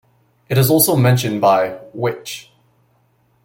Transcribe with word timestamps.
It 0.49 0.57
is 0.57 0.71
also 0.71 0.95
mentioned 0.95 1.41
by 1.41 1.77
'Which?'. 1.93 2.51